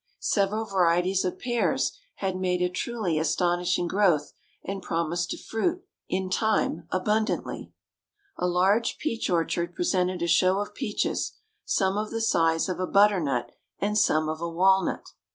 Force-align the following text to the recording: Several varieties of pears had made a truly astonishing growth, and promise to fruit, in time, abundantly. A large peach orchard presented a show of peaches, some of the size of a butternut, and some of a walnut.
Several 0.19 0.65
varieties 0.65 1.23
of 1.23 1.37
pears 1.37 1.95
had 2.15 2.35
made 2.35 2.63
a 2.63 2.69
truly 2.69 3.19
astonishing 3.19 3.87
growth, 3.87 4.33
and 4.63 4.81
promise 4.81 5.27
to 5.27 5.37
fruit, 5.37 5.83
in 6.09 6.27
time, 6.31 6.87
abundantly. 6.89 7.71
A 8.35 8.47
large 8.47 8.97
peach 8.97 9.29
orchard 9.29 9.75
presented 9.75 10.23
a 10.23 10.27
show 10.27 10.57
of 10.59 10.73
peaches, 10.73 11.33
some 11.65 11.99
of 11.99 12.09
the 12.09 12.19
size 12.19 12.67
of 12.67 12.79
a 12.79 12.87
butternut, 12.87 13.51
and 13.77 13.95
some 13.95 14.27
of 14.27 14.41
a 14.41 14.49
walnut. 14.49 15.05